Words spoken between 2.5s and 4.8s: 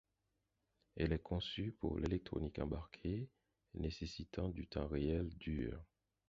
embarquée nécessitant du